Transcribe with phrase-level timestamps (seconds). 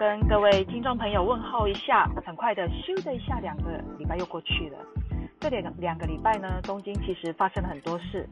[0.00, 2.10] 跟各位听众朋友问候一下。
[2.24, 4.78] 很快的，咻的一下，两个礼拜又过去了。
[5.40, 8.26] 这两两个礼拜呢，东京其实发生了很多事。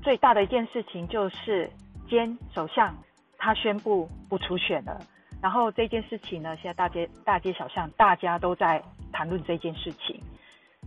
[0.00, 1.68] 最大的一件事情就是，
[2.08, 2.94] 菅首相
[3.36, 4.96] 他宣布不出选了。
[5.40, 8.80] 然后这件事情呢，现在大街大街小巷大家都在
[9.10, 10.22] 谈论这件事情。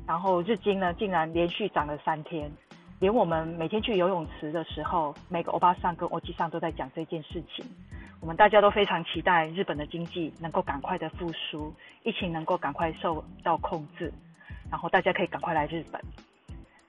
[0.07, 2.49] 然后日经呢，竟然连续涨了三天。
[3.01, 7.65] 连我们每天去游泳池的时候，每个欧巴桑跟欧吉桑都在讲这件事情。
[8.25, 11.71] 我们大家都非常期待日本的经济能够赶快的复苏，
[12.01, 14.11] 疫情能够赶快受到控制，
[14.71, 16.01] 然后大家可以赶快来日本。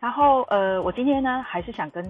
[0.00, 2.02] 然后呃，我今天呢还是想跟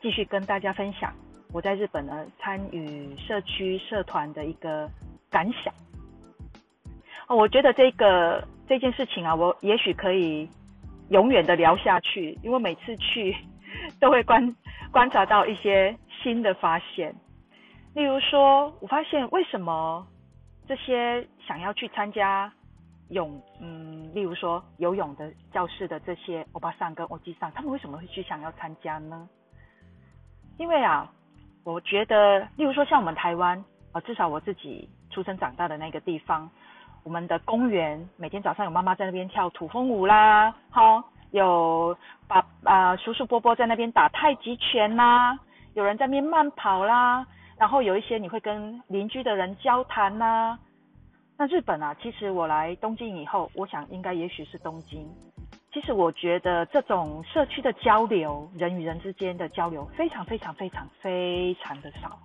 [0.00, 1.14] 继续跟大家分享
[1.52, 4.90] 我在日本呢参与社区社团的一个
[5.30, 5.72] 感想。
[7.28, 10.50] 哦，我觉得这个这件事情啊，我也许可以。
[11.08, 13.36] 永远的聊下去，因为每次去
[14.00, 14.56] 都会观
[14.90, 17.14] 观察到一些新的发现。
[17.94, 20.06] 例如说，我发现为什么
[20.66, 22.52] 这些想要去参加
[23.10, 29.28] 泳，嗯，例如说游泳的教室的这些欧巴桑跟欧吉桑，他们为什么会去想要参加呢？
[30.58, 31.10] 因为啊，
[31.64, 33.62] 我觉得，例如说像我们台湾
[33.92, 36.50] 啊，至少我自己出生长大的那个地方。
[37.04, 45.36] 我们的公园每天早上有妈妈在那边跳土风舞啦，哈，有爸啊、叔叔伯伯在那边打太极拳啦，
[45.74, 47.26] 有人在那边慢跑啦，
[47.58, 50.58] 然后有一些你会跟邻居的人交谈呐。
[51.38, 55.08] 那日本啊，其实我来东京以后，我想应该也许是东京。
[55.72, 62.18] 其实我觉得这种社区的交流，人与人之间的交流，非常非常非常非常的少。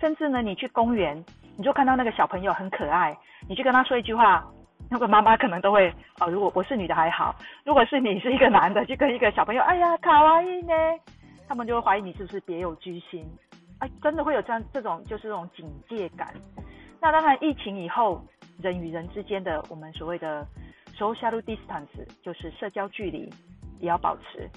[0.00, 1.24] 甚至呢，你去公园，
[1.56, 3.16] 你就看到那个小朋友很可爱。
[3.48, 4.44] 你去跟他说一句话，
[4.90, 6.28] 那个妈妈可能都会哦。
[6.28, 7.34] 如果我是女的还好，
[7.64, 10.74] 如果是你是一个男的，就跟一个小朋友，哎呀，卡哇伊呢，
[11.46, 13.24] 他们就会怀疑你是不是别有居心。
[13.80, 16.32] 哎，真的会有这样这种就是这种警戒感。
[17.00, 18.22] 那当然，疫情以后，
[18.60, 20.46] 人与人之间的我们所谓的
[20.96, 21.88] social distance
[22.22, 23.32] 就是社交距离
[23.78, 24.48] 也要保持。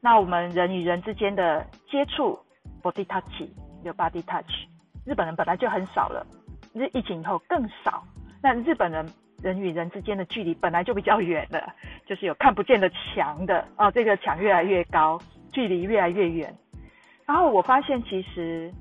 [0.00, 2.38] 那我们人与人之间的接触
[2.82, 3.48] body touch
[3.82, 4.68] 有 body touch，
[5.04, 6.24] 日本人本来就很少了。
[6.72, 8.04] 日疫情以后更少，
[8.42, 9.04] 那日本人
[9.42, 11.74] 人与人之间的距离本来就比较远了，
[12.06, 15.20] 就是有看不见的墙的哦，这个墙越来越高，
[15.52, 16.54] 距离越来越远。
[17.25, 18.73] 然后我发现其实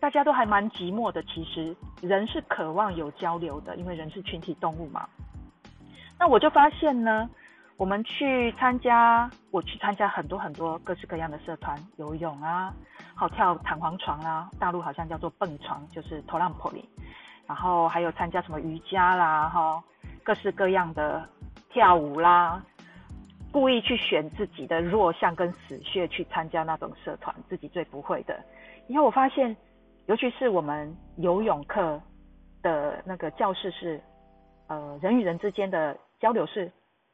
[0.00, 5.08] 大家都还蛮寂寞的，其实人是渴望有交流的，因为人是群体动物嘛。
[6.18, 7.28] 那我就发现呢，
[7.76, 12.72] 我们去参加，我去参加很多很多各式各样的社团，游泳啊，
[13.14, 16.84] 好跳弹簧床啊，大陆好像叫做蹦床，就是トランポリン。
[17.46, 19.82] 然后还有参加什么瑜伽啦，哈，
[20.22, 21.28] 各式各样的
[21.70, 22.62] 跳舞啦，
[23.51, 28.39] 故意去选自己的弱项跟死穴去参加那种社团，自己最不会的。
[28.87, 29.55] 以后我发现，
[30.05, 32.01] 尤其是我们游泳课
[32.61, 33.99] 的那个教室是，
[34.67, 36.71] 呃，人与人之间的交流是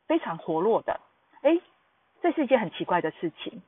[0.07, 1.00] 非常活络的。
[1.44, 1.62] 诶，
[2.22, 3.62] 这是一件很奇怪的事情，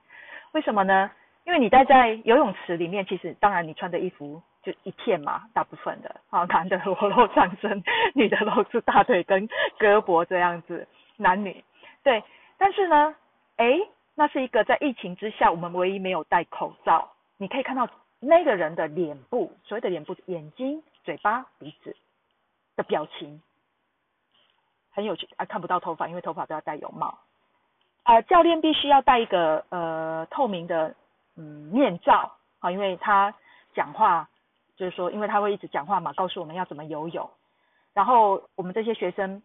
[0.52, 1.10] 为什么呢？
[1.46, 4.42] 因为你待在游泳池里面，其实当然你穿的衣服。
[4.64, 7.82] 就一片嘛，大部分的啊，男的裸露上身，
[8.14, 9.48] 女的露出大腿跟
[9.80, 10.86] 胳膊这样子，
[11.16, 11.64] 男女
[12.04, 12.22] 对。
[12.58, 13.16] 但是呢，
[13.58, 13.80] 哎，
[14.16, 21.96] 那是一个在疫情之下，我们唯一没有戴口罩，你可以看到那个人的脸部，所谓的脸部，眼睛、嘴巴、鼻子
[22.76, 23.42] 的表情，
[24.92, 27.18] 很有趣啊，看不到头发，因为头发都要戴泳帽。
[28.04, 30.96] 呃，教练必须要戴一个呃透明的
[31.36, 33.34] 嗯面罩啊，因为他
[33.74, 34.28] 讲话。
[34.78, 37.28] 就是说，因为他会一直讲话嘛，告诉我们要怎么游泳，
[37.96, 39.42] 然后我们这些学生，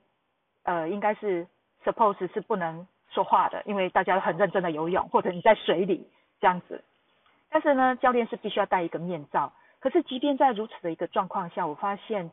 [0.65, 1.47] 呃，应该是
[1.83, 6.09] suppose 是不能说话的，因为大家都很认真的游泳，或者你在水里
[6.41, 6.83] 这样子。
[7.51, 9.53] 但是呢，教练是必须要戴一个面罩。
[9.81, 12.31] 可是即便在如此的一个状况下，我发现，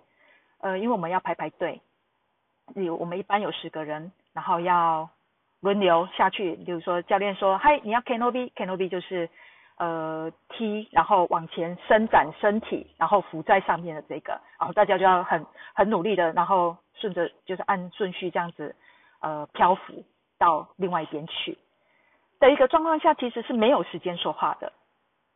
[0.62, 1.82] 呃，因为我们要排排队，
[2.76, 5.10] 有我们一般有十个人，然后要
[5.60, 6.56] 轮流下去。
[6.56, 9.30] 比如说教练说，嗨，你要 Kenobi，Kenobi 就是。
[9.82, 18.76] 呃，踢，然后往前伸展身体，然后浮在上面的这个，然后大家就要很很努力的，然后顺着就是按顺序这样子，
[19.22, 20.04] 呃，漂浮
[20.40, 21.60] 到另外一边去
[22.40, 24.74] 的一个状况下，其实是没有时间说话的，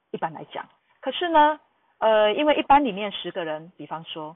[0.09, 0.67] 一般来讲。
[1.01, 1.59] 可是呢，
[1.99, 4.35] 呃，因为一般里面十个人，比方说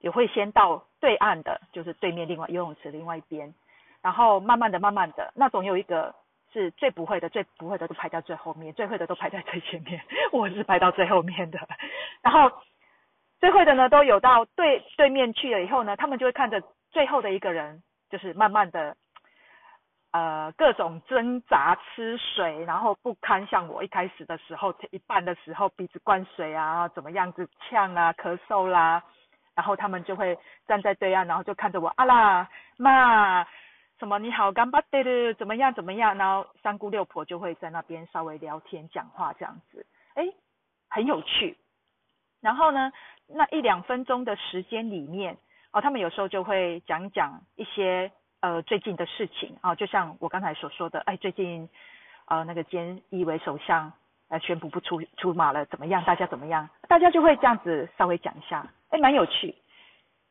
[0.00, 3.54] 也会先到对岸的，就是对面另外游泳池另外一边，
[4.02, 6.14] 然后慢慢的、慢慢的，那总有一个。
[6.52, 10.02] 是最不会的，最不会的都排在最后面，最会的都排在最前面。
[10.34, 11.60] 我是排到最后面的，
[12.22, 12.50] 然后
[13.38, 16.60] 最会的呢，都有到对对面去了以后呢，他们就会看着
[16.90, 17.80] 最后的一个人，
[18.10, 18.96] 就是慢慢的，
[20.12, 29.00] 呃，各种挣扎吃水，然后不堪像我一开始的时候，一半的时候鼻子灌水啊，怎么样子呛啊，咳嗽啦，
[29.54, 30.36] 然后他们就会
[30.66, 33.46] 站在对岸，然后就看着我，啊啦妈，
[34.00, 36.16] 什么你好，干巴爹的，怎么样怎么样？
[36.18, 40.24] 然后三姑六婆就会在那边稍微聊天讲话这样子，哎，
[40.88, 41.56] 很有趣。
[42.40, 42.90] 然后呢，
[43.28, 45.36] 那一两分钟的时间里面，
[45.70, 48.10] 哦，他们有时候就会讲讲一些
[48.40, 51.68] 呃最近的事情啊，就像我刚才所说的，哎，最近
[52.26, 53.92] 呃那个菅义伟首相
[54.28, 56.02] 呃宣布不出出马了，怎么样？
[56.04, 56.68] 大家怎么样？
[56.88, 59.54] 大家就会这样子稍微讲一下，哎，蛮有趣。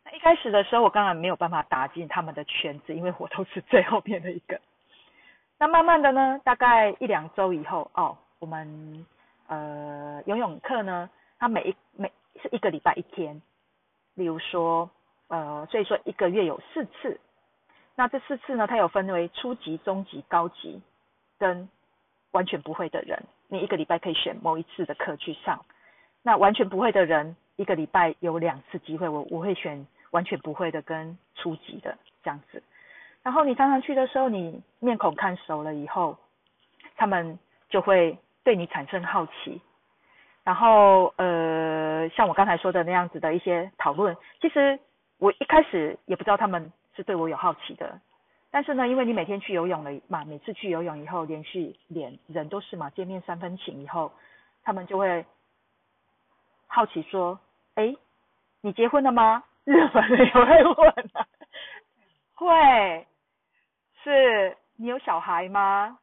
[0.04, 4.60] 那一开始的时候，我当然没有办法打进他们的圈子，因为我都是最后面的一个。
[5.58, 9.06] 那慢慢的呢，大概一两周以后，哦，我们
[9.48, 11.10] 呃游泳课呢。
[11.42, 12.12] 它每一每
[12.42, 13.42] 是一个礼拜一天，
[14.16, 14.90] 例如说，
[15.30, 17.18] 呃，所以说一个月有四次。
[18.00, 20.82] 那这四次呢，它有分为初级、中级、高级，
[21.38, 21.68] 跟
[22.32, 23.22] 完全不会的人。
[23.50, 25.66] 你一个礼拜可以选某一次的课去上。
[26.24, 32.64] 那完全不会的人，一个礼拜有两次机会，我我会选完全不会的跟初级的这样子。
[33.22, 36.18] 然后你常常去的时候，你面孔看熟了以后，
[36.96, 37.38] 他们
[37.70, 39.60] 就会对你产生好奇。
[40.46, 44.80] 然后，呃，像我刚才说的那样子的一些讨论，其实
[45.18, 47.98] 我一开始也不知道他们是对我有好奇的，
[48.52, 54.12] 但是呢，因为你每天去游泳了嘛，每次去游泳以后，连续连人都是嘛，见面三分情以后，
[54.64, 55.26] 他们就会
[56.68, 57.40] 好奇说
[57.76, 57.96] ：“哎，
[58.60, 61.26] 你结婚了吗？”日本人也会问啊，
[62.36, 63.08] 会，
[64.04, 65.98] 是你有小孩吗？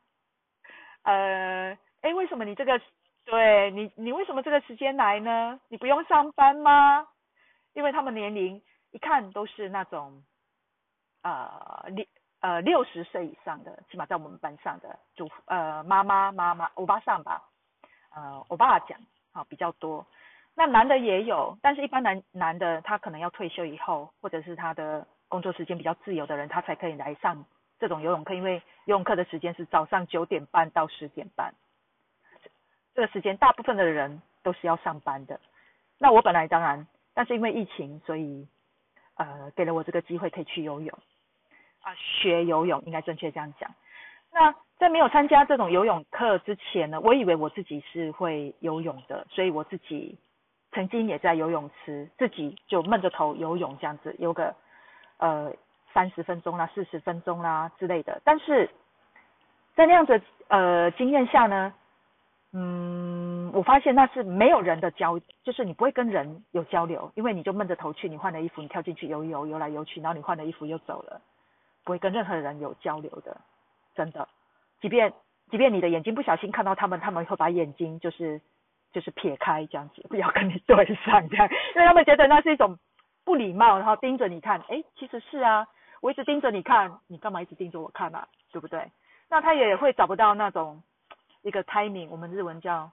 [1.03, 2.81] 呃，哎，为什么你这个？
[3.27, 5.61] 对你，你为什么这个时间来呢？
[5.69, 7.07] 你不用上班吗？
[7.75, 8.63] 因为他们年龄
[8.93, 10.23] 一看都是那种，
[11.27, 12.07] 呃六
[12.41, 17.43] 呃六十岁以上的，起码在我们班上的主呃妈妈妈妈欧巴桑吧，
[18.15, 18.99] 呃欧巴讲
[19.33, 20.07] 啊比较多。
[20.55, 27.45] 那男的也有，但是一般男男的他可能要退休以后，或者是他的工作时间比较自由的人，他才可以来上
[27.79, 31.53] 这种游泳课，因为游泳课的时间是早上九点半到十点半。
[32.95, 35.39] 这个时间大部分的人都是要上班的，
[35.99, 38.49] 那我本来当然，但是因为疫情，所以
[39.17, 40.99] 呃给了我这个机会可以去游泳
[41.87, 43.71] 啊，学游泳应该正确这样讲。
[44.33, 50.19] 那在没有参加这种游泳课之前呢，我以为我自己是会游泳的，所以我自己
[50.73, 54.53] 曾经也在游泳池自己就闷着头游泳这样子，游个
[55.19, 55.53] 呃
[55.95, 58.21] 三十分钟啦、四十分钟啦之类的。
[58.25, 58.69] 但是
[59.77, 61.73] 在那样子呃经验下呢，
[62.53, 71.21] 嗯，我发现那是没有人的交，就是你不会跟人有交流，因为你就闷着头去，你换了衣服，你跳进去游游游来游去，然后你换了衣服又走了，
[71.87, 73.35] 不会跟任何人有交流的，
[73.95, 74.29] 真的。
[74.83, 75.11] 即便
[75.51, 78.41] 即便你的眼睛不小心看到他们，他们会把眼睛就是
[78.93, 82.77] 就是撇开这样子，不要跟你对上这样，因为他们觉得那是一种
[83.25, 84.61] 不礼貌，然后盯着你看。
[84.69, 85.67] 哎，其实是啊，
[86.03, 88.27] 我一直盯着你看，你干嘛一直盯着我看啊？
[88.53, 88.91] 对不对？
[89.31, 90.83] 那他也会找不到那种。
[91.43, 92.91] 一个 timing，我们日文叫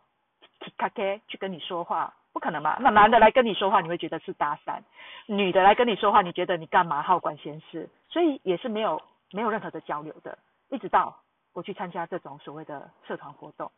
[0.60, 2.78] k i k a k 去跟你说话，不可能嘛？
[2.80, 4.80] 那男的来跟你说话，你会觉得是搭讪；
[5.25, 7.89] 女的来跟你说话，你觉得你干嘛好管闲事？
[8.13, 9.01] 所以也是没有
[9.31, 10.38] 没有任何的交流的。
[10.69, 11.18] 一直到
[11.54, 13.71] 我去参加这种所谓的社团活动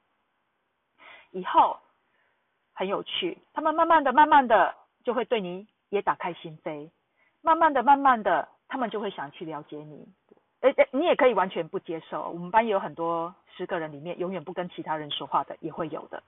[1.31, 1.79] 以后，
[2.73, 3.37] 很有趣。
[3.53, 6.89] 他们慢慢的、慢慢的就会对你也打开心扉，
[7.41, 10.07] 慢慢的、慢慢的，他们就会想去了解你。
[10.61, 12.29] 诶诶，你也可以完全不接受。
[12.29, 16.21] 我们班也有很多十个人里面永远不跟其他人说话的，也会有的。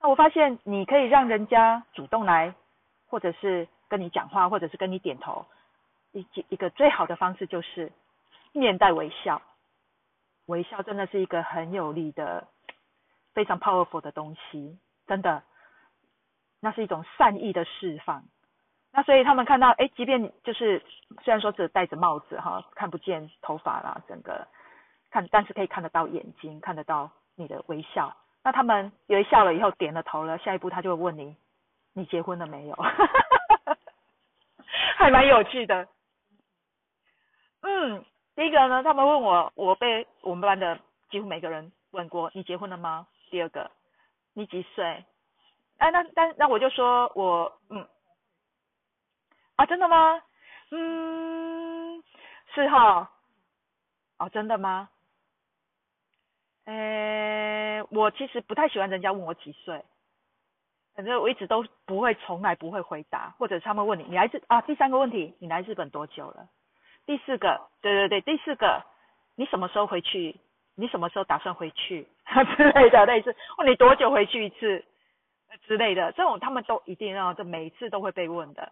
[0.00, 2.54] 那我发现你可以让人家主动来，
[3.08, 5.46] 或者是跟你讲话，或者是跟你点头。
[6.20, 7.92] 一一个最好的方式就是
[8.52, 9.42] 面带微笑。
[10.46, 12.46] 微笑真的是一个很有力的、
[13.34, 15.42] 非常 powerful 的东西，真的，
[16.60, 18.24] 那是一种善意的释放。
[18.92, 20.82] 那所以他们看到，哎，即便就是
[21.22, 24.46] 虽然说只戴着帽子哈，看不见头发啦，整个
[25.10, 28.16] 看，但是可以看得到眼睛，看得到你的微笑。
[28.42, 31.36] 那他们微笑了以后点了头了，下一步他就会问你，
[31.92, 32.76] 你结婚了没有？
[34.96, 35.86] 还蛮有趣的。
[37.66, 38.04] 嗯，
[38.36, 40.78] 第一个呢，他们问我，我被我们班的
[41.10, 43.08] 几乎每个人问过，你结婚了吗？
[43.28, 43.68] 第二个，
[44.34, 45.04] 你几岁？
[45.78, 47.84] 哎，那但那我就说我嗯。
[49.56, 50.22] 啊，真的吗？
[50.70, 52.02] 嗯，
[52.54, 53.10] 是哈。
[54.18, 54.88] 哦，真的吗？
[56.66, 59.84] 诶，我其实不太喜欢人家问我几岁，
[60.94, 64.60] 反正我一直都不会，从来不会回答，或者他们问你，你来自啊？
[64.62, 66.48] 第三个问题，你来日本多久了？
[67.06, 68.82] 第四个，对对对，第四个，
[69.36, 70.36] 你什么时候回去？
[70.74, 72.06] 你什么时候打算回去？
[72.56, 74.84] 之类的类似，问你多久回去一次
[75.66, 78.70] 之类的，这种他们都一定要，这每一次都会被问的。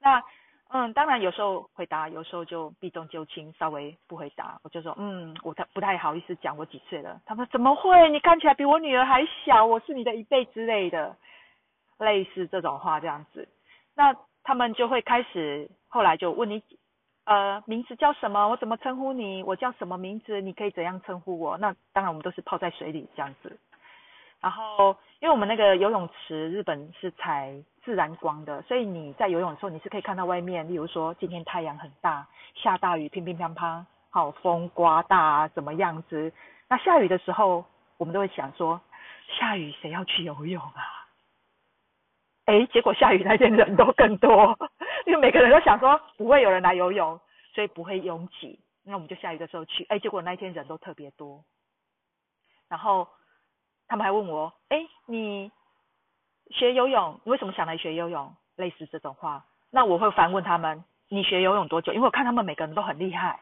[0.00, 0.22] 那
[0.68, 4.58] 嗯，当然有时候回答，有时候就避重就轻，稍微不回答。
[4.64, 7.20] 我就说，嗯，我太不太好意思讲我几岁了。
[7.24, 8.10] 他们怎么会？
[8.10, 11.16] 你看起来比我女儿还小，我是你的一倍之类的，
[11.98, 13.48] 类似这种话这样子。
[13.94, 16.60] 那他们就会开始，后来就问你，
[17.26, 18.48] 呃，名字叫什么？
[18.48, 19.42] 我怎么称呼你？
[19.42, 20.40] 我叫什么名字？
[20.40, 21.58] 你可以怎样称呼我？
[21.58, 23.58] 那当然，我们都是泡在水里这样子。
[24.40, 27.52] 然后，因为我们那个游泳池，日本是采
[27.84, 36.32] 自然光的，所以你在游泳的时候，你是可以看到外面，例如说今天太阳很大，下大雨，乒乒乓乓，好风刮大，怎么样子？
[36.68, 37.64] 那下雨的时候，
[37.96, 38.80] 我们都会想说，
[39.36, 41.05] 下雨谁要去游泳啊？
[42.46, 44.58] 哎，结果下雨那天人都更多，
[45.04, 47.20] 因为每个人都想说不会有人来游泳，
[47.54, 48.58] 所以不会拥挤。
[48.82, 51.44] 那我们就下雨的时候去，哎，结果那一天人都特别多，
[52.68, 53.06] 然后。
[53.88, 55.48] 他们还问我，哎，你
[56.50, 58.34] 学游泳，你为什么想来学游泳？
[58.56, 61.92] 类似这种话，那我会反问他们，你学游泳多久？
[61.92, 63.38] 因为我看他们每个人都很厉害。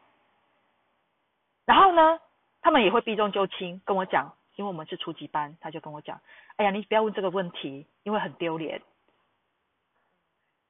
[1.65, 2.21] 然后呢，
[2.61, 6.21] 他们也会避重就轻跟我讲，因为我们是初级班，他就跟我讲，
[6.57, 8.83] 哎呀，你不要问这个问题，因为很丢脸。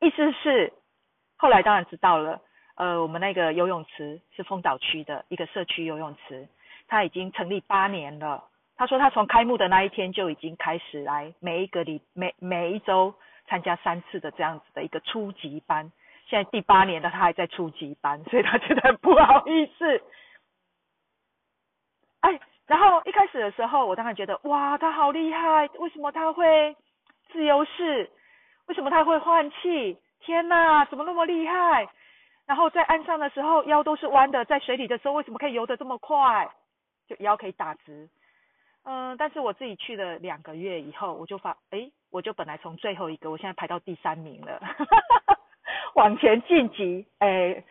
[0.05, 0.73] 意思是，
[1.37, 2.41] 后来当然知道了，
[2.77, 6.47] 呃，我们那个游泳池是丰岛区的一个社区游泳池，
[6.87, 8.45] 它已经成立八年了。
[8.77, 13.15] 他说他从开幕的那一天就已经开始来每一个礼每每一周
[13.47, 15.91] 参加三次的这样子的一个初级班，
[16.27, 20.03] 现在第八年了，他还在初级班， 所以他觉得很不好意思。
[22.21, 26.77] 哎，然后一开始的时候，我当然觉得哇，他好厉害，为什么他会
[27.33, 28.11] 自由式？
[28.67, 29.97] 为什么他会换气？
[30.21, 31.89] 天哪，怎么那么厉害？
[32.47, 36.51] 然后在岸上的时候腰都是弯的，在水里的时候为什么可以游得这么快？
[37.07, 38.09] 就腰可以打直。
[38.85, 44.85] 嗯，但是我自己去了两个月以后，我就发，哎，我就本来从最后一个，我现在排到第三名了，哈哈
[45.27, 45.39] 哈
[45.95, 47.65] 往前晋级，哎，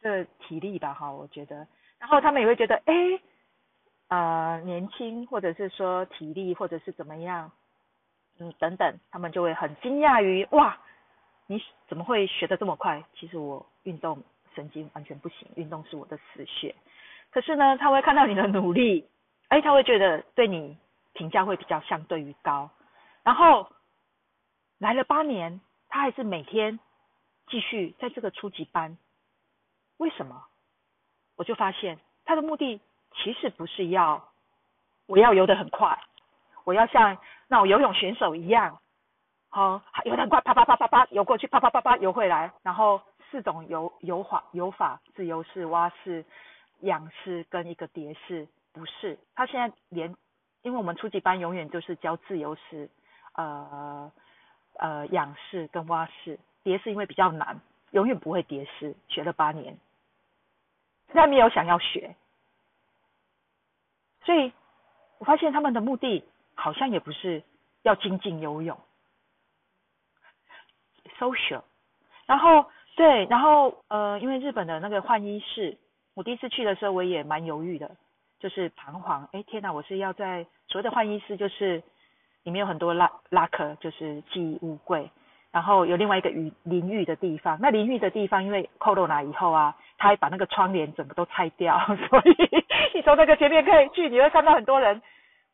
[0.00, 1.66] 这体力吧，哈，我觉得，
[1.98, 2.94] 然后他们也会觉得，哎，
[4.08, 7.52] 呃，年轻，或者是说体力，或者是怎么样，
[8.38, 10.78] 嗯，等等，他们就会很惊讶于，哇，
[11.46, 13.02] 你怎么会学得这么快？
[13.14, 14.22] 其实我运动
[14.54, 16.74] 神经完全不行，运动是我的死穴，
[17.30, 19.08] 可是呢，他会看到你的努力。
[19.48, 20.78] 哎，他会觉得对你
[21.12, 22.70] 评价会比较相对于高，
[23.22, 23.70] 然后
[24.78, 26.80] 来了八年，他还是每天
[27.48, 28.96] 继续在这个初级班。
[29.98, 30.42] 为什么？
[31.36, 32.80] 我就发现他的目的
[33.14, 34.26] 其实不是要
[35.06, 35.98] 我要游得很快，
[36.64, 37.18] 我要像
[37.52, 38.80] 那种游泳选手一样，
[39.50, 42.98] 好游得快，啪啪啪啪啪游过去，啪啪啪啪游回来，然后
[43.30, 46.24] 四种游游法游法：自由式、蛙式、
[46.80, 48.48] 仰式跟一个蝶式。
[48.72, 50.16] 不是，他现在连，
[50.62, 52.88] 因为我们初级班永远就是教自由式，
[53.34, 54.10] 呃
[54.78, 59.76] 呃仰式跟蛙式，蝶式因为比较难，永远不会蝶式，学了八年，
[61.08, 62.16] 现在没有想要学，
[64.24, 64.50] 所以
[65.18, 66.24] 我发现他们的目的
[66.62, 67.42] 好像也不是
[67.82, 68.78] 要精进游泳
[71.18, 71.62] ，social，
[72.26, 72.64] 然后
[72.94, 75.76] 对，然后呃，因为日本的那个换衣室，
[76.14, 77.90] 我第一次去的时候我也蛮犹豫的。
[78.42, 79.72] 就是彷徨，哎天哪！
[79.72, 81.80] 我是要在所谓的换衣室，就是
[82.42, 85.08] 里面有很多拉拉克，就是寄物柜，
[85.52, 87.56] 然后有另外一个淋淋浴的地方。
[87.60, 91.78] 那淋浴的地方，因为 Corona 以后啊，他还把那个窗帘整个都拆掉，
[92.10, 92.64] 所以
[92.94, 95.00] 你从那个前面可以去，你会看到很多人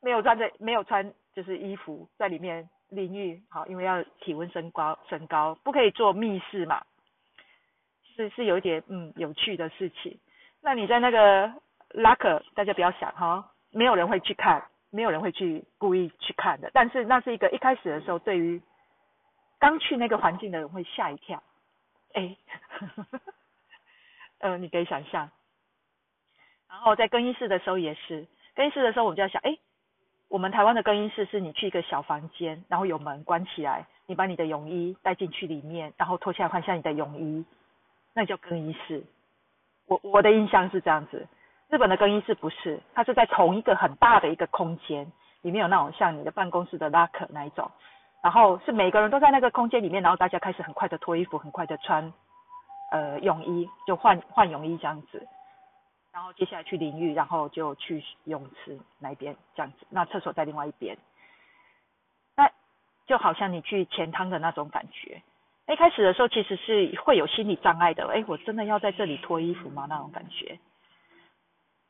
[0.00, 6.84] 没有穿着没有穿就是衣服在里面淋浴，好，因为要体温升高升高，不可以做密室嘛，
[8.16, 10.18] 是是有一点嗯有趣的事情。
[10.62, 11.52] 那你在那个。
[11.94, 16.70] 拉克，大家不要想哈，没有人会去看，没有人会去故意去看的。
[16.74, 18.60] 但是那是一个一开始的时候，对于
[19.58, 21.42] 刚去那个环境的人会吓一跳。
[22.12, 22.36] 哎，
[22.80, 25.30] 嗯、 呃，你可以想象。
[26.68, 29.56] 然后在更衣室的时候也是，更衣室的时候我们就要想，哎，
[30.28, 37.44] 我们台湾的更衣室是你去一个小房间，然后有门关起来，你把你的泳衣带进去里面，然后脱下来换下你的泳衣，
[38.14, 39.02] 那叫更衣室。
[39.86, 41.26] 我我的印象是这样子。
[41.70, 45.10] 日本的更衣室不是，它是在同一个很大的一个空间，
[45.42, 47.70] 里面有那种像你的办公室的 locker 那一种，
[48.22, 52.12] 然后是每个人都在那个空间里面，然后大家开始很快的脱衣服，很快的穿
[52.90, 55.26] 呃泳衣，就换换泳衣这样子，
[56.12, 60.96] 然后接下来去淋浴，然后就去泳池那边这样子，那厕所在另外一边，
[62.34, 62.50] 那
[63.06, 65.22] 就好像你去前汤的那种感觉。
[65.68, 69.86] 一开始的时候其实是会有心理障碍的，诶，我真的要在这里脱衣服吗？
[69.88, 70.58] 那种感觉。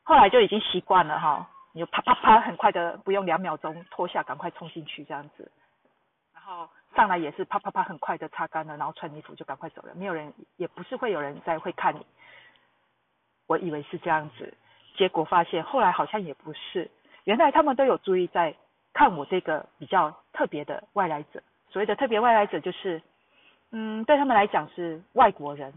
[0.03, 5.49] 后来就已经习惯了哈，你就啪啪啪，很快的不用两秒钟脱下，赶快冲进去这样子。
[6.33, 12.05] 然后上来也是啪啪啪很快的擦干了，然后穿衣服就赶快走了，没有人也不是会有人在会看你。
[13.49, 14.53] 我以为是这样子，
[14.95, 16.91] 结果发现后来好像也不是，
[17.23, 18.53] 原来他们都有注意在
[18.93, 21.41] 看我这个比较特别的外来者。
[21.71, 23.01] 所谓的特别外来者就是，
[23.71, 25.73] 嗯，对他们来讲是外国人。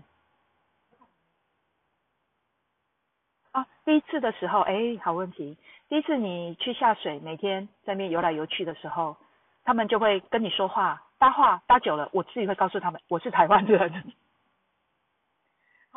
[3.53, 5.57] 啊，第一次的时候，哎，好问题。
[5.89, 9.17] 第一次你去下水，每天在那边游来游去的时候，
[9.65, 14.13] 他们就会跟你说话，搭话搭久了，我自己会告诉他们我是台湾人，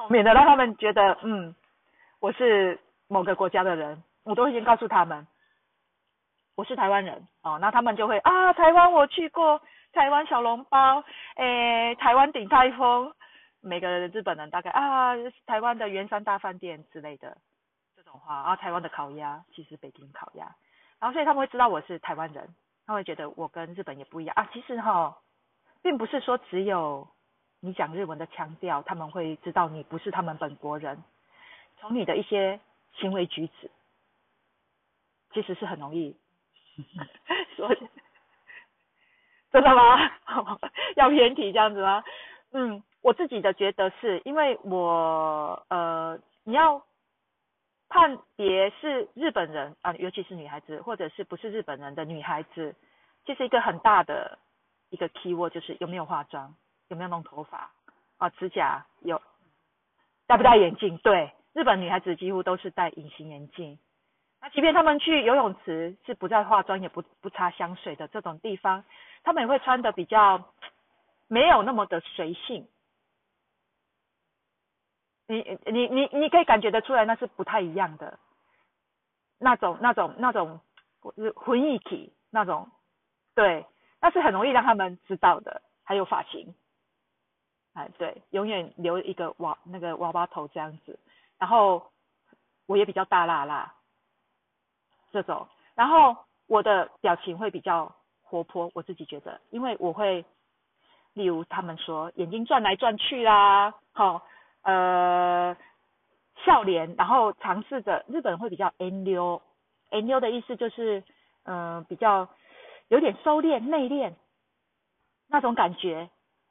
[0.10, 1.56] 免得让他们觉得嗯，
[2.26, 5.28] 我是某个国家的人，我都已经告诉他们
[6.56, 9.62] 我是台湾人哦，那他们就会啊，台湾我去过，
[9.94, 11.04] 台湾小笼包，
[11.36, 13.14] 诶，台湾鼎泰丰。
[13.62, 15.14] 每个日本人大概啊，
[15.46, 17.38] 台湾的圆山大饭店之类的
[17.96, 20.46] 这种话啊，台湾的烤鸭，其实北京烤鸭，
[21.00, 22.50] 然后所以他们会知道我是台湾人，
[22.88, 24.50] 他会觉得我跟日本也不一样啊。
[24.52, 25.16] 其实哈，
[25.84, 27.08] 并不是说只有
[27.60, 31.04] 你讲日文的腔调，他们会知道你不是他们本国人，
[31.88, 32.60] 从你的一些
[32.94, 33.70] 行为举止，
[35.34, 36.16] 其实是很容易。
[37.56, 37.78] 所以，
[39.52, 40.12] 真的吗？
[40.98, 42.04] 要偏题这样子吗？
[42.52, 42.84] 嗯。
[43.02, 46.84] 我自己的觉得是因为我呃，你要
[47.88, 52.74] 判别是日本人啊，尤其是女孩子，或者是不是日本人的女孩子，
[53.24, 54.40] 这是一个很大的
[54.90, 56.56] 一个 keyword，就是有没有化妆，
[56.88, 57.70] 有没有弄头发
[58.18, 59.22] 啊，指甲有，
[60.26, 60.98] 戴不戴眼镜？
[61.04, 63.80] 对，日本女孩子几乎都是戴隐形眼镜。
[64.42, 68.84] 那即便她们去游泳池是不再化妆，也不不擦香水的这种地方，
[69.24, 70.54] 她们也会穿的比较
[71.28, 72.68] 没有那么的随性。
[75.28, 78.20] 你你你你可以感觉得出来，那是不太一样的，
[79.40, 80.60] 那种那种那种
[81.16, 82.70] 是雰囲气那种，
[83.34, 83.66] 对，
[84.02, 85.62] 那是很容易让他们知道的。
[85.88, 86.56] 还有发型，
[87.74, 91.00] 哎，对，永远留一个娃那个娃娃头这样子，
[91.38, 91.92] 然后
[92.66, 93.74] 我也比较大辣辣，
[95.12, 96.16] 这种，然后
[96.48, 100.26] 我的表情会比较活泼，我自己觉得，因为我会，
[101.14, 104.22] 例如他们说眼睛转来转去啦，好。
[104.68, 105.56] 呃，
[106.44, 109.40] 笑脸，然后尝试着日本会比较 n 溜
[109.92, 111.04] ，n 溜的意思就是，
[111.44, 112.28] 嗯、比较
[112.88, 114.16] 有点收敛、内敛
[115.28, 116.10] 那种感觉。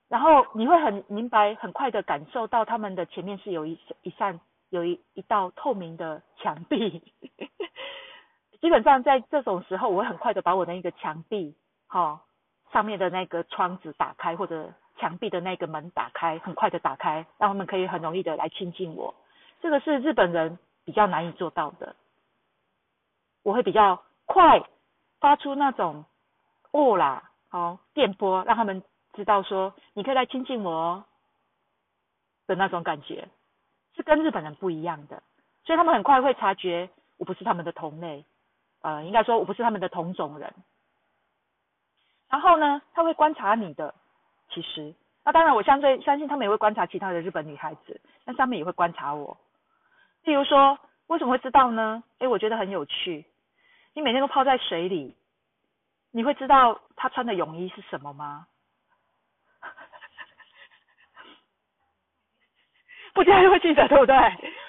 [0.09, 4.39] 然后你会很明白、很快的感受到他们的前面是有一一扇、
[4.75, 7.03] 有一一道透明的墙壁。
[8.61, 11.55] 基本上在这种时候，我会很快的把我的那个墙壁，
[11.87, 12.21] 哈、哦，
[12.73, 14.73] 上面的那个窗子打开，或者。
[14.97, 19.13] 墙壁的那个门打开，很快的打开，让他们可以很容易的来亲近我。
[19.61, 21.97] 这个是日本人比较难以做到的。
[23.43, 24.63] 我会比较快
[25.19, 26.05] 发出那种
[26.71, 28.85] 哦啦，好电波，让他们
[29.15, 31.05] 知道说你可以来亲近我哦
[32.47, 33.29] 的那种感觉，
[33.97, 35.23] 是跟日本人不一样的。
[35.65, 38.25] 所以他们很快会察觉我不是他们的同类，
[38.83, 40.53] 呃，应该说我不是他们的同种人。
[42.29, 43.95] 然后呢，他会观察你的。
[44.51, 49.37] 其实，那当然，我相对相信他们也会观察其他的日本女孩子，那上面也会观察我。
[50.23, 52.05] 例如说，为什么会知道呢？
[52.19, 53.25] 诶，我觉得很有趣。
[53.95, 55.17] 你每天都泡在水里，
[56.11, 58.47] 你会知道他穿的泳衣是什么吗？
[63.15, 64.17] 不知道会记得对不对？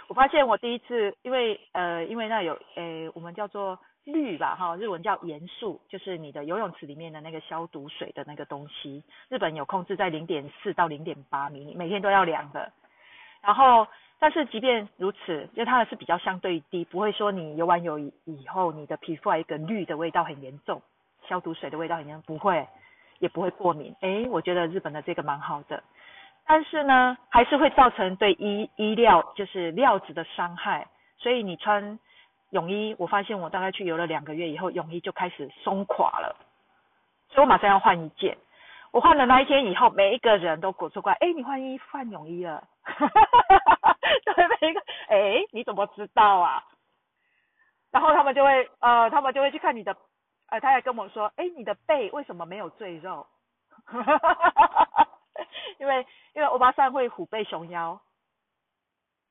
[0.08, 3.78] 我发现我第一次，因为呃，因为那有诶，我们叫做。
[4.08, 9.04] 氯吧，哈，日文叫盐素，就是你的游泳池里面的那个消毒水的那个东西。
[9.30, 12.72] 日本有控制在零点四到零点八米，每天都要量的。
[13.42, 13.88] 然后，
[14.20, 20.80] 但是即便如此，因为它的是比较相对低，不会说你游完泳以后，你的皮肤还有一个氯的味道很严重，
[21.28, 22.68] 消毒水的味道很严重，不会，
[23.18, 23.96] 也不会过敏。
[24.02, 25.82] 诶，我觉得日本的这个蛮好的，
[26.46, 32.00] 但是呢，还是会造成对衣衣料就是料子的伤害，所以你穿。
[32.52, 36.34] 泳衣，我发现我大概去游了两个月以后，泳衣就开始松垮了，
[37.28, 38.38] 所以我马上要换一件。
[38.92, 42.64] 我换了那一天以后，每一个人都鼓出过来，哎，你换衣换泳衣了，
[44.24, 44.80] 对每一个，
[45.10, 46.64] 哎，你怎么知道啊？
[47.92, 49.94] 然后他们就会，呃，他们就会去看你的，
[50.48, 53.26] 呃，他还跟我说，哎，你的背为什么没有赘肉？
[55.80, 58.00] 因为因为欧巴桑会虎背熊腰，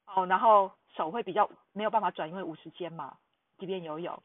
[0.07, 0.71] 哦，然后。
[0.97, 3.17] 手会比较没有办法转，因为五十肩嘛，
[3.59, 4.17] 即便游泳，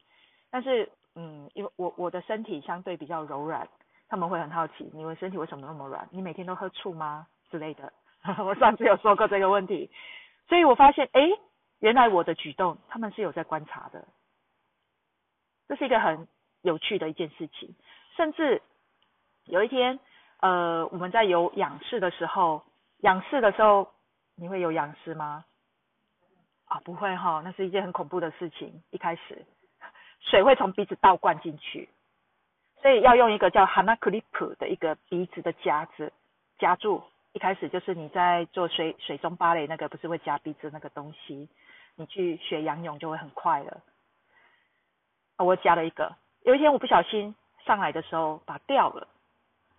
[0.52, 3.68] 但是嗯，因为我我的身体相对比较柔软，
[4.08, 6.08] 他们会很好奇，你的身体为什么那么软？
[6.12, 7.26] 你每天都喝醋吗？
[7.50, 7.92] 之类的。
[8.38, 9.90] 我上次有说过这个问题，
[10.48, 11.22] 所以我发现，哎，
[11.80, 14.06] 原来我的举动他们是有在观察的，
[15.66, 16.28] 这是一个很
[16.62, 17.74] 有趣的一件事情。
[18.14, 18.62] 甚至
[19.46, 19.98] 有一天，
[20.40, 22.62] 呃，我们在有仰视的时候，
[23.00, 23.90] 仰视的时候，
[24.36, 25.44] 你会有仰视吗？
[26.66, 28.82] 啊，不会哈，那是一件很恐怖的事情。
[28.90, 29.44] 一开始，
[30.20, 31.88] 水会从鼻子倒灌进去，
[32.80, 36.12] 所以要用一个叫 Hana Clip 的一个鼻子的夹子
[36.58, 37.02] 夹住。
[37.32, 41.48] 一开始就是你在做水水中芭蕾那个，不是会夹鼻子那个东西，
[41.96, 43.80] 你去学仰泳就会很快了。
[45.36, 47.34] 我夹了一个，有一天我不小心
[47.66, 49.06] 上来的时候把它掉了。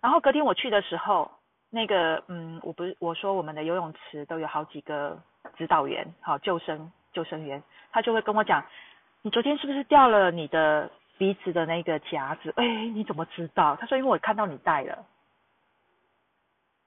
[0.02, 1.30] 然后隔天我去的时候，
[1.70, 5.18] 那个嗯，我不是我说我们的游泳池都有好几个
[5.56, 7.62] 指导员，好救生救生员，
[7.92, 8.66] 他就会跟我讲，
[9.22, 12.52] 你昨天是不是掉了你的鼻子的那个夹子？
[12.56, 13.76] 哎，你怎么知道？
[13.76, 15.06] 他说因为我看到你带了，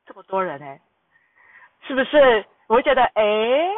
[0.05, 0.81] 这么多人哎，
[1.87, 2.45] 是不是？
[2.67, 3.69] 我会觉得哎，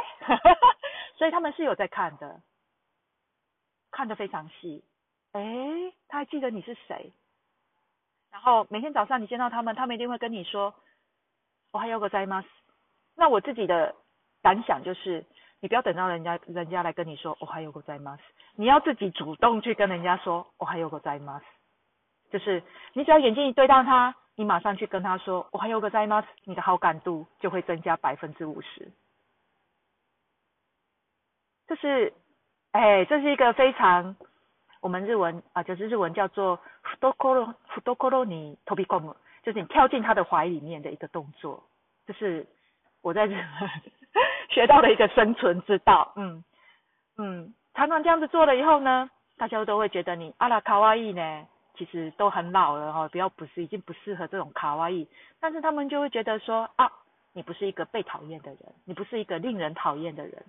[1.16, 2.42] 所以他们是有在看的，
[3.92, 4.84] 看得非常细，
[5.34, 5.42] 哎，
[6.08, 7.12] 他还记得你是谁。
[8.31, 10.75] 然后每天早上你见到他们，他们一定会跟你说“
[11.73, 12.47] おはようございます”。
[13.15, 13.95] 那我自己的
[14.43, 15.25] 感想就是，
[15.61, 18.21] 你不要等到人家人家来跟你说“おはようございます”，
[18.57, 21.45] 你要自己主动去跟人家说“おはようございます”。
[22.33, 22.63] 就是
[22.95, 28.91] 你只要眼睛一对到他，你马上去跟他说“おはようございます”，你的好感度就会增加百分之五十。
[31.67, 32.13] 这是，
[32.73, 34.17] 哎，这是一个非常。
[34.81, 36.59] 我们日文啊，就是日文叫做“
[36.97, 41.63] ふところふところに飞び込む”，就是你跳进他的怀里面的一个动作。
[42.07, 42.47] 这是
[43.03, 43.71] 我在日本
[44.49, 46.13] 学到的一个生存之道。
[46.17, 46.43] 嗯
[47.17, 55.07] 嗯，常常这样子做了以后呢，大家都会觉得你阿拉卡哇伊呢，其实都很老了哈，不要不是已经不适合这种卡哇伊。
[55.41, 56.91] 但是他们就会觉得说啊，
[57.33, 60.45] 你不是一个被讨厌的人，你不是一个令人讨厌的人，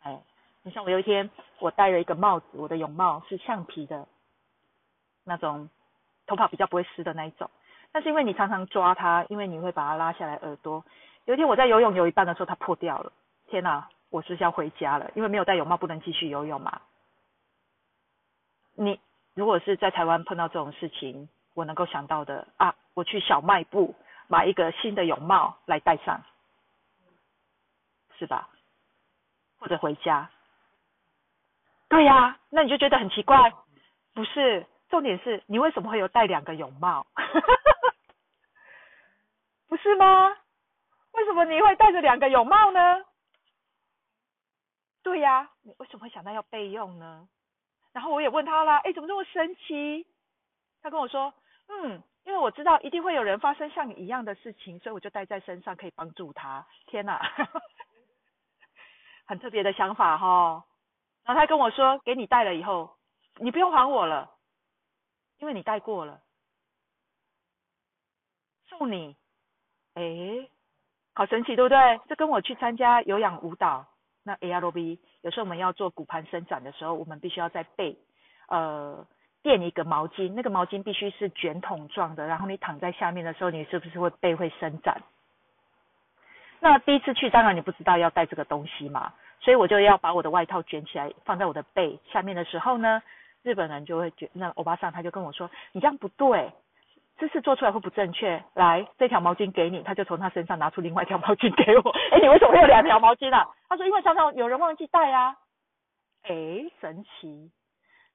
[0.00, 0.20] 哎。
[0.62, 1.30] 你像我有一天，
[1.60, 4.08] 我戴了一个帽子，我的泳帽是橡皮的，
[5.23, 5.69] 那种
[6.27, 7.49] 头发比较不会湿的那一种。
[7.91, 10.83] 但是因为你常常抓它，因为你会把它拉下来耳朵。
[11.25, 13.11] 有一天我在游泳游一半的时候，它破掉了。
[13.47, 16.81] 天哪，我是要回家了，因为没有戴泳帽不能继续游泳嘛。
[18.75, 18.99] 你
[19.33, 23.93] 如果是在台湾碰到这种事情，我能够想到的啊，我去小卖部
[24.27, 26.23] 买一个新的泳帽来戴上，
[28.17, 28.47] 是吧？
[29.59, 30.29] 或者回家。
[31.89, 33.51] 对呀、那你就觉得很奇怪，
[34.13, 34.65] 不是？
[34.91, 37.07] 重点是你为什么会有戴两个泳帽？
[39.67, 40.37] 不是吗？
[41.13, 43.03] 为什么你会戴着两个泳帽呢？
[45.01, 47.27] 对呀、你为什么会想到要备用呢？
[47.93, 50.05] 然后我也问他啦，哎，怎么这么神奇？
[50.81, 51.33] 他跟我说，
[51.69, 56.65] 嗯，因为我知道一定会有人发生像你一样的事情，所以我就带在身上，可以帮助他。
[56.87, 57.19] 天哪，
[59.25, 60.63] 很特别的想法哈、哦。
[61.23, 62.95] 然后他跟我说：“给你戴了以后，
[63.37, 64.29] 你不用还我了，
[65.41, 66.21] 因为你戴过了，
[68.67, 69.15] 送你。”
[69.93, 70.47] 哎，
[71.13, 71.99] 好神奇，对不对？
[72.07, 73.85] 这跟我去参加有氧舞蹈，
[74.23, 77.97] 那 A R O B，有时候我们要做骨盘伸展的时候，我们必须要在背，
[78.47, 79.05] 呃，
[79.41, 85.01] 垫一个毛巾，那个毛巾必须是卷筒状的，然后你躺在下面的时候，你是不是会背会伸展？
[86.61, 89.11] 那第一次去，当然你不知道要带这个东西嘛。
[89.41, 93.01] 所以我就要把我的外套卷起来放在我的背下面的时候呢，
[93.43, 96.51] 日本人就会觉那欧巴桑他就跟我说：“你这样不对，
[97.17, 101.91] 姿势做出来会不正确。”来，这条毛巾给你，他就从他身上拿出另外一条毛巾给我。
[102.11, 103.49] 哎，你为什么会有两条毛巾啊？
[103.67, 105.35] 他说：“因为常常有人忘记带啊。”
[106.23, 107.51] 哎，神奇。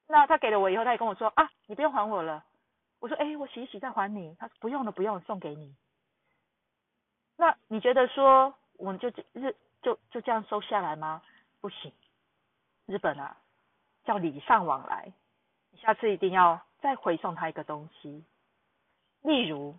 [0.09, 2.45] 那他给了我以后，他也跟我说：“啊，你不用还我了。”
[3.01, 5.75] 我说：“哎，我洗一洗再还你。”他说：“不用了，不用了，送给你。”
[7.37, 9.55] 那你觉得说我们就日？
[9.83, 11.23] 就就这样收下来吗？
[11.61, 11.93] 不行，
[12.87, 13.37] 日本啊，
[14.07, 15.12] 叫礼尚往来。
[15.71, 18.25] 你下次一定要再回送他一个东西。
[19.23, 19.77] 例如，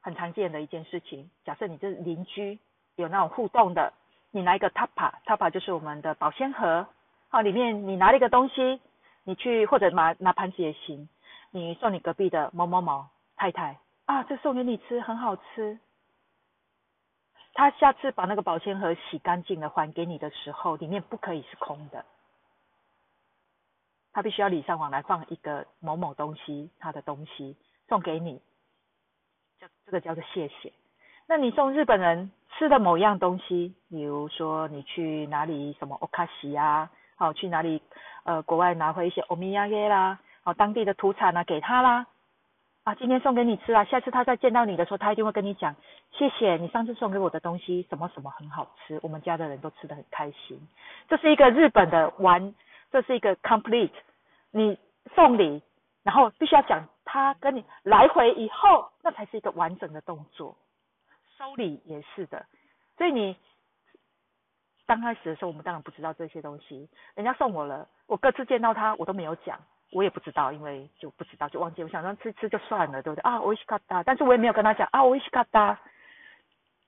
[0.00, 2.58] 很常见的一件事情，假设你这邻居
[2.96, 3.92] 有那种互动的，
[4.30, 6.86] 你拿一个 tapa，tapa 就是我们的保鲜盒，
[7.28, 8.80] 好，里面你拿了一个东西，
[9.22, 11.08] 你去或者拿拿盘子也行，
[11.50, 15.78] 你送你隔壁的某某某太太啊，这送给你吃，很好吃。
[17.52, 22.04] 他下次把那个保鲜盒洗干净了还给你的时候，里面不可以是空的。
[24.12, 27.56] 他必须要礼尚往来，放一个某某东西，他的东西
[27.88, 28.40] 送给你，
[29.58, 30.72] 这这个叫做谢谢。
[31.28, 37.80] 那你送日本人吃的某样东西，比如说你去哪里什么欧卡西啊，好去哪里
[38.24, 42.06] 呃国外拿回一些欧米亚给啦，好当地的土产啊给他啦。
[42.82, 45.76] 啊，今天送给你吃啊，下次他再见到你的时候，他一定会跟你讲，
[46.12, 50.58] 谢谢你上次送给我的东西，什么什么很好吃，我们家的人都吃得很开心。
[51.06, 52.54] 这是一个日本的玩，
[52.91, 53.91] 这是一个 complete，
[54.51, 54.77] 你
[55.13, 55.61] 送礼，
[56.03, 60.57] 然后必须要讲他跟你来回以后，那才是一个完整的动作。
[61.37, 62.45] 收礼也是的，
[62.97, 63.35] 所以你
[64.87, 66.89] 刚开始的时候，我们当然不知道这些东西。
[67.15, 69.59] 人家送我了，我各次见到他，我都没有讲，
[69.91, 71.83] 我也不知道，因为就不知道就忘记。
[71.83, 73.23] 我想说吃吃就算了，对不对？
[73.23, 75.77] 啊，おいしかった，但是我也没有跟他讲啊，おいしかった。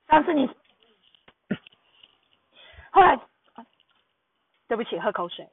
[0.08, 0.48] 上次你
[2.92, 3.20] 后来，
[4.68, 5.50] 对不起，喝口水。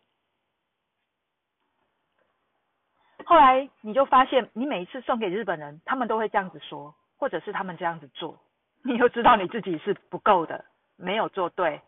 [3.29, 8.39] 后来你就发现，你每一次送给日本人，他们都会这样子说，或者是他们这样子做。
[8.81, 10.65] 你就知道你自己是不够的，
[10.95, 11.79] 没有做对，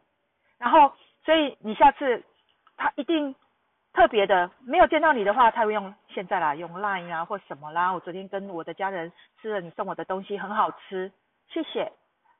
[0.59, 0.93] 然后
[1.25, 2.23] 所以你下次
[2.77, 3.33] 他一定
[3.91, 7.91] 特别的没有见到你的话，他会用现在啦，用 Line 啊或什么啦。
[7.91, 11.11] 我昨天跟我的家人吃了你送我的东西，很好吃，
[11.47, 11.91] 谢谢。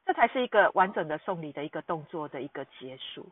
[0.05, 3.27] 这才是一个完整的送礼的一个动作的一个结束。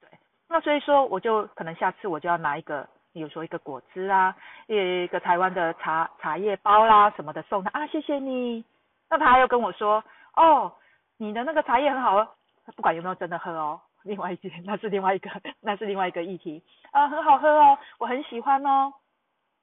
[0.00, 0.08] 对，
[0.48, 4.34] 那所以说我就可能下次我就要拿一个，比如说一个果汁啊，
[4.66, 8.64] 一个台湾的茶茶叶包啦什么的送他啊，谢谢你。
[9.10, 10.04] 那他又跟我说
[10.36, 10.72] ：“哦，
[11.16, 12.28] 你的那个茶叶很好喝，
[12.76, 13.80] 不管有没有真的喝哦。
[14.02, 15.28] 另外一件，那是另外一个，
[15.60, 18.92] 那是另外一个议题啊，很好喝哦，我很喜欢哦，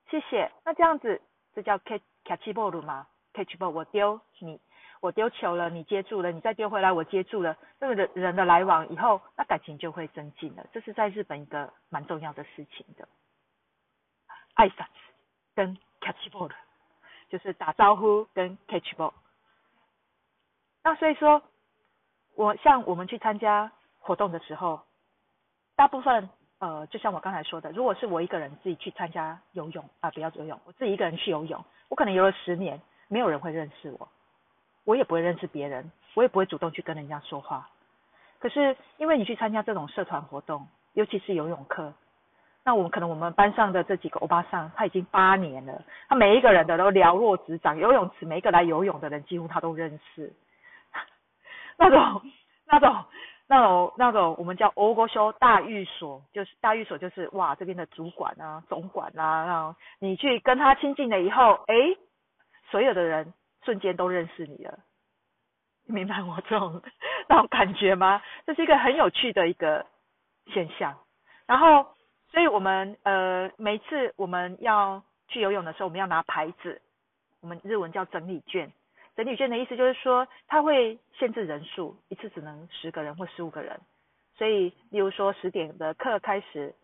[0.09, 0.51] 谢谢。
[0.65, 1.21] 那这样子，
[1.53, 4.59] 这叫 catch catch ball 吗？catch ball，我丢你，
[4.99, 10.65] 我丢球了，你接住了，你再丢回来，我接住了，这个人人的来往以后，那感情就会增进了。
[10.73, 13.07] 这是在日本一个蛮重要的事情的，
[14.55, 14.85] 挨拶
[15.55, 16.51] 跟 catch ball，
[17.29, 19.13] 就是打招呼跟 catch ball。”
[20.83, 21.41] 那所以说，
[22.35, 24.81] 我像我们去参加活动的时候，
[25.75, 34.07] 大部分呃，就像我刚才说的，如果是我一个人自己去参加游泳啊，不要游泳，我自己一个人去游泳，我可能游了十年，没有人会认识我，
[34.83, 37.69] 我也不会认识别人，我也不会主动去跟人家说话。
[38.39, 41.93] 可是因为你去参加这种社团活动，尤其是游泳课，
[42.65, 50.33] 那我们可能我们班上的这几个欧巴桑，他已经八年了，他每一个人的都了若指掌，游泳池每一个来游泳的人几乎他都认识。
[51.77, 52.21] 那种、
[52.65, 53.05] 那种、
[53.47, 61.75] 那种、那种，我们叫欧国修大寓所，就是大寓所，就是哇，这边的主管啊、总管啊，然后你去跟他亲近了以后，哎，
[62.71, 63.31] 所有的人
[63.63, 64.79] 瞬间都认识你了，
[65.85, 66.81] 你明白我这种
[67.29, 68.23] 那种感觉吗？
[68.47, 69.85] 这是一个很有趣的一个
[70.51, 70.97] 现象。
[71.45, 71.85] 然后，
[72.35, 76.81] 所以我们呃，每次我们要去游泳的时候，我们要拿牌子，
[77.39, 78.69] 我们日文叫整理券。
[79.15, 83.79] 整理券的意思就是说，它会限制人数，一次只能十个人或十五个人。
[84.37, 86.75] 所以，例如说十点的课开始，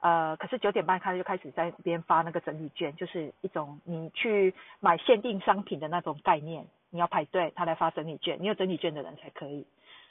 [0.00, 6.66] 呃，可是九点半开始就开始在那边发那个整理券，就是一种你去买限定商品的那种概念。
[6.90, 9.64] 你要排队，他来发整理券，你有整理券的人才可以。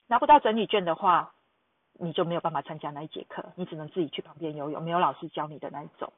[0.07, 1.33] 拿不到整理券的话，
[2.01, 6.11] 你就没有办法参加那一节课，你只能自己去旁边游泳，没有老师教你的那一种。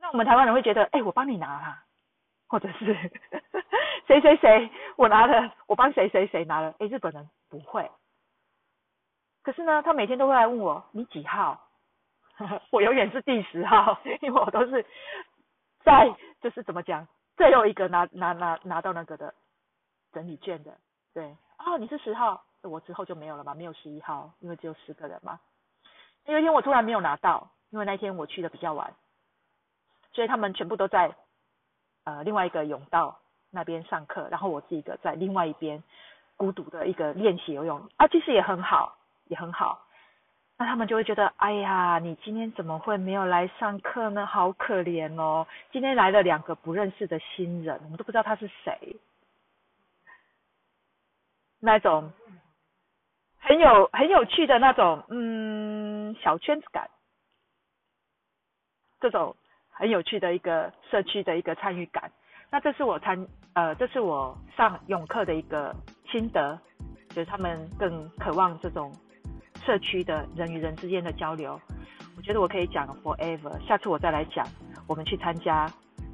[0.00, 1.84] 那我们台湾人会觉得，哎，我帮你拿啦，
[2.48, 2.96] 或者是。
[4.08, 6.74] 谁谁谁，我拿了，我帮谁谁谁拿了。
[6.80, 7.88] 哎，日本人不会。
[9.42, 11.68] 可是呢，他每天都会来问我，你几号？
[12.70, 14.84] 我永远是第十号， 因为我都是
[15.84, 17.06] 在，就是怎么讲，
[17.36, 19.32] 最后一个拿拿拿拿到那个的
[20.12, 20.76] 整理券的。
[21.14, 25.40] 对，哦，你是十号，我之后就没有了嘛，没有十一号，因为只有十个人嘛。
[26.26, 28.94] 有一天我突然没有拿到，因为那天我去的比较晚，
[30.12, 31.14] 所以他们全部都在
[32.04, 33.18] 呃另外一个泳道。
[33.54, 35.82] 那边上课，然后我自己的在另外一边
[36.38, 38.96] 孤独的一个练习游泳啊，其实也很好，
[39.26, 39.86] 也很好。
[40.56, 44.24] 那他们就会觉得，哎呀，你今天怎么会没有来上课呢？
[44.24, 45.46] 好可怜哦！
[45.70, 48.96] 今天来了两个不认识的新人，我们都不知道他是谁。
[51.60, 52.10] 那种
[53.62, 56.90] 有很有趣的那种，嗯，小圈子感，
[59.00, 59.34] 这种
[59.70, 62.10] 很有趣的一个社区的一个参与感。
[62.50, 65.74] 那这是我参呃，这是我上泳课的一个
[66.10, 66.58] 心得，
[67.08, 68.92] 就是他们更渴望这种
[69.64, 71.58] 社区的人与人之间的交流。
[72.16, 74.46] 我觉得我可以讲 forever，下次我再来讲，
[74.86, 75.66] 我们去参加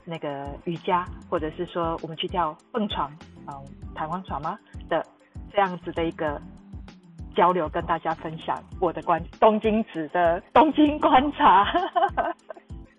[0.05, 3.11] 那个瑜伽，或者是说我们去跳蹦床，
[3.49, 3.53] 嗯，
[3.95, 4.57] 弹簧床吗
[4.89, 5.05] 的
[5.53, 6.41] 这样子的一个
[7.39, 11.73] 交流，跟大家分享我的观东京子的东京观察。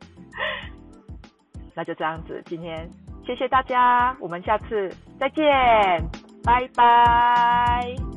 [1.75, 2.89] 那就这样子，今天。
[3.25, 5.45] 谢谢大家，我们下次再见，
[6.43, 8.08] 拜拜。